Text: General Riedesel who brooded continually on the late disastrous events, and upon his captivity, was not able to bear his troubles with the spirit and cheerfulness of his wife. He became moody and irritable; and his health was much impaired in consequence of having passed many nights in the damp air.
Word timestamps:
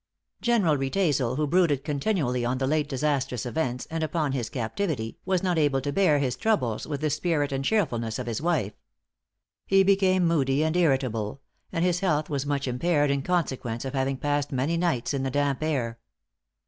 General 0.41 0.77
Riedesel 0.77 1.35
who 1.35 1.45
brooded 1.45 1.83
continually 1.83 2.43
on 2.43 2.57
the 2.57 2.65
late 2.65 2.89
disastrous 2.89 3.45
events, 3.45 3.85
and 3.91 4.03
upon 4.03 4.31
his 4.31 4.49
captivity, 4.49 5.19
was 5.25 5.43
not 5.43 5.59
able 5.59 5.79
to 5.79 5.91
bear 5.93 6.17
his 6.17 6.35
troubles 6.35 6.87
with 6.87 7.01
the 7.01 7.11
spirit 7.11 7.51
and 7.51 7.63
cheerfulness 7.63 8.17
of 8.17 8.25
his 8.25 8.41
wife. 8.41 8.73
He 9.67 9.83
became 9.83 10.25
moody 10.25 10.63
and 10.63 10.75
irritable; 10.75 11.41
and 11.71 11.85
his 11.85 11.99
health 11.99 12.31
was 12.31 12.47
much 12.47 12.67
impaired 12.67 13.11
in 13.11 13.21
consequence 13.21 13.85
of 13.85 13.93
having 13.93 14.17
passed 14.17 14.51
many 14.51 14.75
nights 14.75 15.13
in 15.13 15.21
the 15.21 15.29
damp 15.29 15.61
air. 15.61 15.99